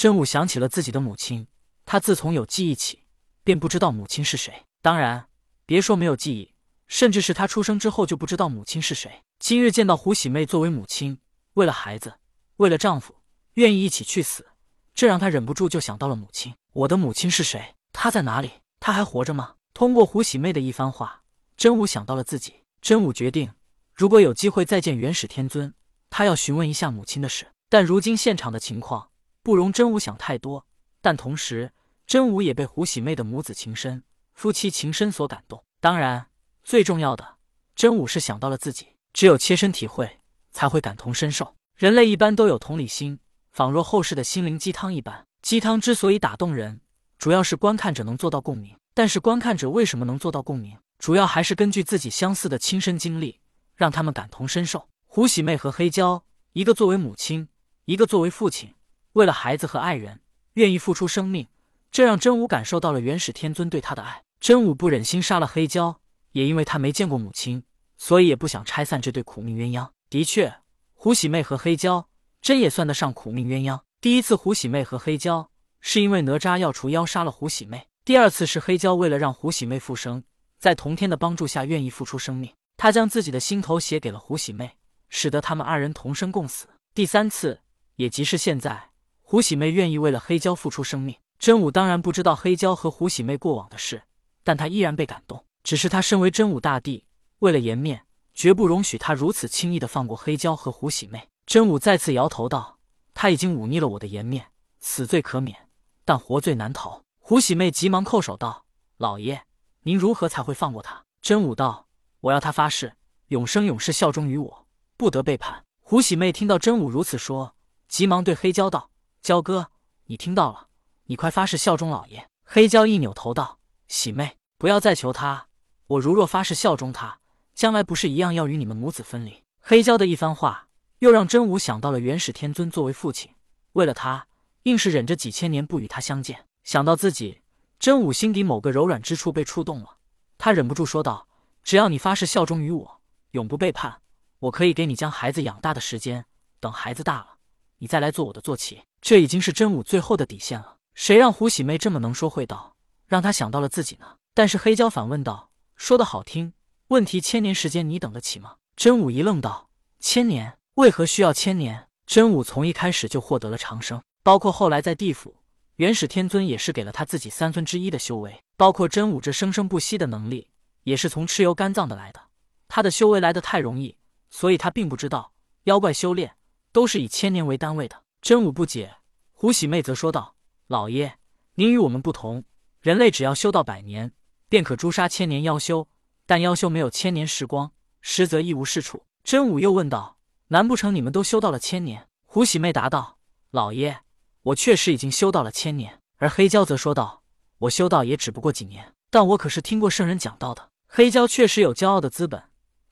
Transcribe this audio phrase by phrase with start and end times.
[0.00, 1.46] 真武想起了自己的母亲，
[1.84, 3.00] 他自从有记忆起，
[3.44, 4.64] 便不知道母亲是谁。
[4.80, 5.26] 当然，
[5.66, 6.54] 别说没有记忆，
[6.88, 9.24] 甚至是他出生之后就不知道母亲是谁。
[9.38, 11.18] 今日见到胡喜妹作为母亲，
[11.52, 12.14] 为了孩子，
[12.56, 13.14] 为了丈夫，
[13.56, 14.46] 愿意一起去死，
[14.94, 16.54] 这让他忍不住就想到了母亲。
[16.72, 17.74] 我的母亲是谁？
[17.92, 18.52] 她在哪里？
[18.80, 19.56] 她还活着吗？
[19.74, 21.24] 通过胡喜妹的一番话，
[21.58, 22.54] 真武想到了自己。
[22.80, 23.52] 真武决定，
[23.94, 25.74] 如果有机会再见元始天尊，
[26.08, 27.48] 他要询问一下母亲的事。
[27.68, 29.09] 但如今现场的情况
[29.42, 30.66] 不容真武想太多。
[31.00, 31.72] 但同时，
[32.06, 34.02] 真武也被胡喜妹的母子情深、
[34.34, 35.64] 夫妻情深所感动。
[35.80, 36.26] 当然，
[36.62, 37.36] 最重要的，
[37.74, 38.88] 真武是想到了自己。
[39.12, 40.20] 只有切身体会，
[40.52, 41.56] 才会感同身受。
[41.76, 43.18] 人类一般都有同理心，
[43.50, 45.26] 仿若后世的心灵鸡汤一般。
[45.42, 46.80] 鸡汤之所以打动人，
[47.18, 48.76] 主要是观看者能做到共鸣。
[48.92, 50.76] 但是观看者为什么能做到共鸣？
[50.98, 53.40] 主要还是根据自己相似的亲身经历，
[53.74, 54.86] 让他们感同身受。
[55.06, 56.22] 胡喜妹和黑胶，
[56.52, 57.48] 一个作为母亲，
[57.86, 58.74] 一个作为父亲，
[59.12, 60.20] 为了孩子和爱人，
[60.54, 61.46] 愿意付出生命，
[61.90, 64.22] 这让真武感受到了元始天尊对他的爱。
[64.38, 65.96] 真武不忍心杀了黑蛟，
[66.32, 67.62] 也因为他没见过母亲，
[67.98, 69.90] 所以也不想拆散这对苦命鸳鸯。
[70.08, 70.54] 的确，
[70.94, 72.04] 胡喜妹和黑蛟
[72.40, 73.80] 真也算得上苦命鸳鸯。
[74.00, 75.48] 第一次胡喜妹和黑蛟
[75.80, 80.22] 是因为哪吒要除妖杀了胡喜妹，第二次是黑蛟为了让胡喜妹复生。
[80.58, 82.52] 在童天的帮助下，愿意付出生命。
[82.76, 84.76] 他将自己的心头写给了胡喜妹，
[85.10, 86.66] 使得他们二人同生共死。
[86.94, 87.60] 第三次，
[87.96, 88.89] 也即是现在，
[89.30, 91.14] 胡喜妹愿意为了黑蛟付出生命。
[91.38, 94.02] 真武当然不知道黑蛟和胡喜妹过往的事，
[94.42, 95.44] 但他依然被感动。
[95.62, 97.04] 只是他身为真武大帝，
[97.38, 98.02] 为了颜面，
[98.34, 101.28] 绝不容许他如此轻易的放过黑蛟和胡喜妹。
[101.46, 102.80] 真武再次摇头道
[103.14, 104.46] ：“他已经忤逆了我的颜面，
[104.80, 105.56] 死罪可免，
[106.04, 108.64] 但活罪难逃。”胡喜妹急忙叩首道
[108.98, 109.44] ：“老爷。”
[109.84, 111.04] 您如何才会放过他？
[111.22, 111.86] 真武道
[112.22, 112.94] ：“我要他发誓，
[113.28, 117.54] 永生永世效忠于我，不得背叛。”胡喜妹听到真武如此说，
[117.86, 118.89] 急忙对黑蛟道
[119.22, 119.70] ：“蛟哥，
[120.06, 120.68] 你听到了，
[121.04, 125.46] 你快发誓效忠老爷。”黑蛟一扭头道：“喜妹，不要再求他。
[125.86, 127.20] 我如若发誓效忠他，
[127.54, 130.68] 将来不是一样要与你们母子分离？”黑蛟的一番话，
[130.98, 133.32] 又让真武想到了元始天尊作为父亲，
[133.72, 134.26] 为了他，
[134.64, 136.46] 硬是忍着几千年不与他相见。
[136.64, 137.42] 想到自己。
[137.78, 139.96] 真武心底某个柔软之处被触动了，
[140.36, 141.26] 他忍不住说道
[141.64, 143.00] ：“只要你发誓效忠于我，
[143.30, 144.02] 永不背叛，
[144.38, 146.26] 我可以给你将孩子养大的时间。
[146.60, 147.38] 等孩子大了，
[147.78, 150.76] 你再来做我的坐骑。”这已经是真武最后的底线了。
[150.94, 152.74] 谁让胡喜妹这么能说会道，
[153.06, 154.16] 让他想到了自己呢？
[154.34, 156.52] 但是黑蛟反问道：“说的好听，
[156.88, 160.58] 问题千年时间你等得起吗？”真武一愣道：“千年？
[160.74, 165.36] 为何需要千年？”真武从一开始就获得了长生，包括后来在地府。
[165.76, 170.48] 元始天尊也是给了他自己三分之一的修为，包括真武这生生不息的能力，
[170.82, 172.20] 也是从蚩尤肝脏的来的。
[172.68, 173.96] 他的修为来的太容易，
[174.28, 175.32] 所以他并不知道
[175.64, 176.34] 妖怪修炼
[176.72, 178.02] 都是以千年为单位的。
[178.22, 178.96] 真武不解，
[179.32, 180.34] 胡喜妹则说道
[180.68, 181.18] ：“老爷，
[181.54, 182.44] 您与我们不同，
[182.80, 184.12] 人类只要修到百年，
[184.48, 185.88] 便可诛杀千年妖修，
[186.26, 187.72] 但妖修没有千年时光，
[188.02, 193.18] 实则一无是处。”真武又问道：“难不成你们都修到了千年？”胡喜妹答道
[193.50, 194.00] ：“老爷。”
[194.42, 197.22] 我确实已经修到了千年，而黑蛟则说道
[197.58, 202.42] ：“我修道也只不过几年，但我可是听过圣人讲道的。”黑蛟确实有骄傲的资本，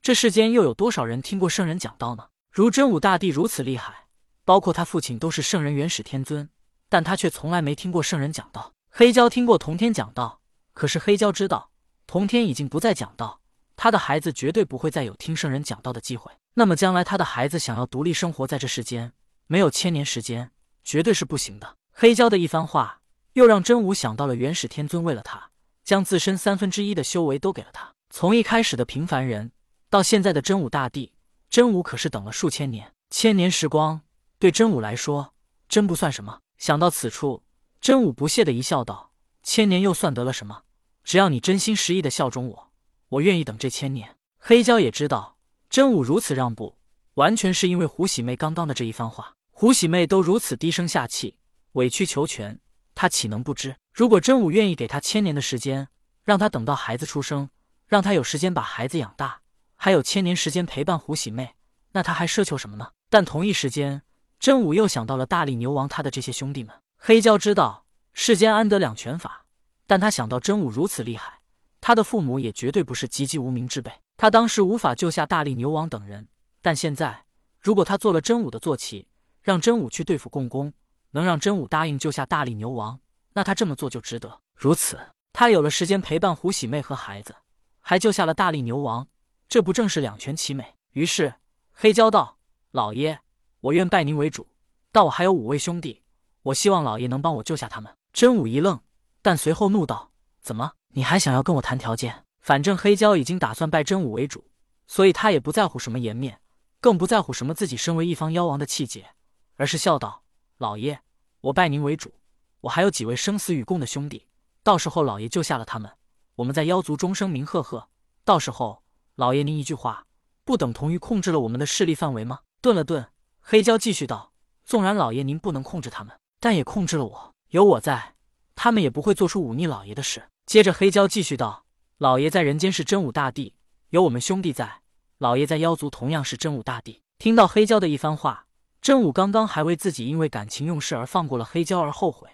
[0.01, 2.29] 这世间又有多少人听过圣人讲道呢？
[2.51, 4.08] 如真武大帝如此厉害，
[4.49, 6.49] 包括他父亲都是圣人元始天尊，
[6.89, 8.73] 但他却从来没听过圣人讲道。
[8.89, 10.41] 黑蛟听过同天讲道，
[10.73, 11.69] 可是黑蛟知道
[12.07, 13.43] 同天已经不再讲道，
[13.77, 16.33] 他的孩子绝对不会再有听圣人讲道的机会。
[16.55, 19.13] 那么将来他的孩子想要独立生活在这世间，
[19.49, 20.51] 没有千年时间。
[20.83, 21.77] 绝对是不行的。
[21.93, 23.03] 黑蛟的一番话，
[23.35, 25.51] 又让真武想到了元始天尊为了他，
[25.85, 27.93] 将自身三分之一的修为都给了他。
[28.09, 29.53] 从一开始的平凡人，
[29.91, 31.13] 到现在的真武大帝，
[31.51, 32.91] 真武可是等了数千年。
[33.11, 34.01] 千年时光
[34.39, 35.35] 对真武来说，
[35.69, 36.41] 真不算什么。
[36.59, 37.43] 想到此处，
[37.81, 39.13] 真武不屑的一笑，道
[39.43, 40.63] ：“千年又算得了什么？
[41.03, 42.71] 只要你真心实意的效忠我，
[43.09, 45.39] 我愿意等这千年。”黑蛟也知道
[45.69, 46.79] 真武如此让步，
[47.15, 49.35] 完全是因为胡喜妹刚刚的这一番话。
[49.51, 51.37] 胡喜妹都如此低声下气、
[51.73, 52.61] 委曲求全，
[52.95, 53.77] 她岂能不知？
[53.93, 55.89] 如果真武愿意给她千年的时间，
[56.23, 57.51] 让她等到孩子出生，
[57.89, 59.41] 让她有时间把孩子养大，
[59.75, 61.57] 还有千年时间陪伴胡喜妹，
[61.91, 62.93] 那她还奢求什么呢？
[63.11, 64.03] 但同一时间，
[64.39, 66.75] 真武又想到了大力牛王他的这些兄弟们。
[66.97, 69.45] 黑蛟知道世间安得两全法，
[69.87, 71.41] 但他想到真武如此厉害，
[71.81, 73.91] 他的父母也绝对不是籍籍无名之辈。
[74.17, 76.29] 他当时无法救下大力牛王等人，
[76.61, 77.25] 但现在
[77.61, 79.09] 如果他做了真武的坐骑，
[79.43, 80.73] 让真武去对付共工，
[81.13, 82.99] 能让真武答应救下大力牛王，
[83.33, 84.41] 那他这么做就值得。
[84.55, 84.99] 如此，
[85.33, 87.35] 他有了时间陪伴胡喜妹和孩子，
[87.81, 89.07] 还救下了大力牛王，
[89.49, 90.75] 这不正是两全其美？
[90.93, 91.35] 于是
[91.73, 92.39] 黑蛟道
[92.73, 93.21] ：“老爷，
[93.61, 94.47] 我愿拜您为主，
[94.93, 96.03] 但我还有五位兄弟，
[96.43, 97.93] 我希望老爷能帮我救下他们。
[98.13, 98.81] 真武一愣，
[99.21, 102.25] 但随后怒道：“怎么，你还想要跟我谈条件？
[102.41, 104.45] 反正黑蛟已经打算拜真武为主，
[104.87, 106.41] 所以他也不在乎什么颜面，
[106.81, 109.11] 更不在乎什么自己身为一方妖王的气节，
[109.57, 110.23] 而是笑道
[110.59, 111.01] ：‘老爷，
[111.41, 112.15] 我拜您为主，
[112.61, 114.27] 我还有几位生死与共的兄弟，
[114.63, 115.91] 到时候老爷救下了他们，
[116.37, 117.89] 我们在妖族终生名赫赫。
[118.25, 118.85] 到时候，
[119.17, 120.07] 老爷您一句话，
[120.45, 123.07] 不等同于控制了我们的势力范围吗？’顿了顿，
[123.51, 124.35] 黑蛟继续道
[124.67, 128.15] ：‘纵然老爷您不能控制他们，但也控制了我。’”有我在，
[128.55, 130.29] 他们也不会做出忤逆老爷的事。
[130.45, 131.65] 接着，黑蛟继续道
[131.97, 133.55] ：“老爷在人间是真武大帝，
[133.89, 134.83] 有我们兄弟在，
[135.17, 138.49] 老爷在妖族同样是真武大帝。”听到黑蛟的一番话，
[138.83, 142.29] 真武刚刚还为自己因为感情用事而放过了黑蛟而后悔，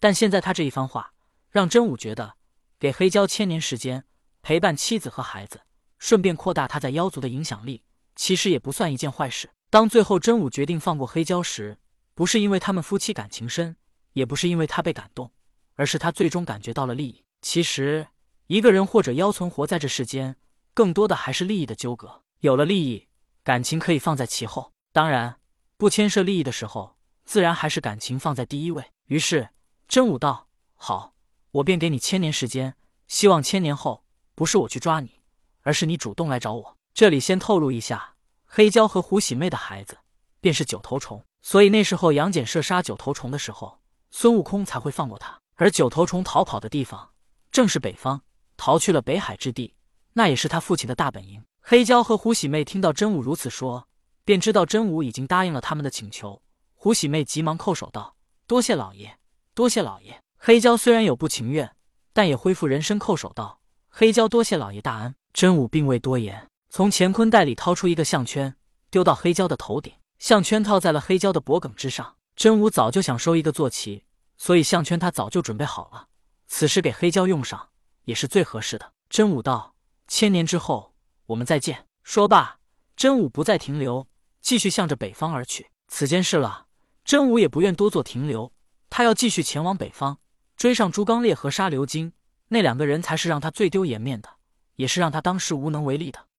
[0.00, 1.12] 但现在他这一番话，
[1.48, 2.34] 让真武觉得
[2.80, 4.04] 给黑蛟千年时间
[4.42, 5.60] 陪伴妻子和孩子，
[6.00, 7.84] 顺便扩大他在妖族的影响力，
[8.16, 9.50] 其实也不算一件坏事。
[9.76, 11.76] 当最后真武决定放过黑蛟时，
[12.14, 13.76] 不是因为他们夫妻感情深。
[14.14, 15.30] 也不是因为他被感动，
[15.74, 17.22] 而是他最终感觉到了利益。
[17.42, 18.06] 其实，
[18.46, 20.36] 一个人或者妖存活在这世间，
[20.72, 22.22] 更多的还是利益的纠葛。
[22.40, 23.08] 有了利益，
[23.44, 24.72] 感情可以放在其后。
[24.94, 25.38] 当然，
[25.76, 26.96] 不牵涉利益的时候，
[27.26, 28.82] 自然还是感情放在第一位。
[29.08, 29.50] 于是，
[29.86, 31.12] 真武道：“好，
[31.50, 32.76] 我便给你千年时间。
[33.08, 35.20] 希望千年后，不是我去抓你，
[35.60, 38.14] 而是你主动来找我。”这里先透露一下，
[38.56, 39.98] 黑蛟和胡喜妹的孩子
[40.40, 43.78] 便是九头虫，所以那时候杨戬射杀九头虫的时候。
[44.10, 47.10] 孙悟空才会放过他，而九头虫逃跑的地方
[47.50, 48.22] 正是北方，
[48.56, 49.74] 逃去了北海之地，
[50.14, 51.44] 那也是他父亲的大本营。
[51.60, 53.86] 黑蛟和胡喜妹听到真武如此说，
[54.24, 56.40] 便知道真武已经答应了他们的请求。
[56.72, 58.16] 胡喜妹急忙叩首道
[58.48, 59.18] ：“多谢老爷，
[59.52, 61.76] 多谢老爷。”黑蛟虽然有不情愿，
[62.14, 63.60] 但也恢复人身叩首道
[63.90, 68.54] ：“黑蛟多谢老爷大恩。”真武并未多言，从乾坤袋里掏出一个项圈，
[68.90, 72.16] 丢到黑蛟的头顶，项圈套在了黑蛟的脖颈之上。
[72.34, 74.04] 真武早就想收一个坐骑。
[74.38, 76.08] 所以项圈他早就准备好了，
[76.46, 77.70] 此时给黑蛟用上
[78.04, 78.92] 也是最合适的。
[79.08, 79.74] 真武道
[80.06, 82.58] ：“千年之后我们再见。”说罢，
[82.94, 84.06] 真武不再停留，
[84.42, 85.70] 继续向着北方而去。
[85.88, 86.66] 此间事了，
[87.02, 88.52] 真武也不愿多做停留，
[88.90, 90.18] 他要继续前往北方，
[90.56, 92.12] 追上朱刚烈和杀刘金。
[92.48, 94.28] 那两个人才是让他最丢颜面的，
[94.74, 96.25] 也是让他当时无能为力的。